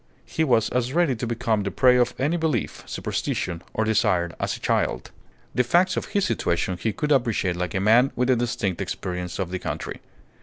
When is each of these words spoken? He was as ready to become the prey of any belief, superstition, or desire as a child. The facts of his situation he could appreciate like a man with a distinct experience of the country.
He 0.25 0.43
was 0.43 0.69
as 0.69 0.93
ready 0.93 1.15
to 1.15 1.27
become 1.27 1.61
the 1.61 1.69
prey 1.69 1.95
of 1.95 2.15
any 2.17 2.35
belief, 2.35 2.81
superstition, 2.87 3.61
or 3.71 3.83
desire 3.83 4.31
as 4.39 4.57
a 4.57 4.59
child. 4.59 5.11
The 5.53 5.63
facts 5.63 5.95
of 5.95 6.05
his 6.05 6.25
situation 6.25 6.75
he 6.75 6.91
could 6.91 7.11
appreciate 7.11 7.55
like 7.55 7.75
a 7.75 7.79
man 7.79 8.11
with 8.15 8.31
a 8.31 8.35
distinct 8.35 8.81
experience 8.81 9.37
of 9.37 9.51
the 9.51 9.59
country. 9.59 10.01